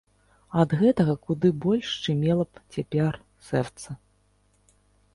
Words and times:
Ад 0.63 0.71
гэтага 0.79 1.13
куды 1.25 1.51
больш 1.67 1.85
шчымела 1.97 2.49
б 2.51 2.65
цяпер 2.73 3.13
сэрца. 3.51 3.89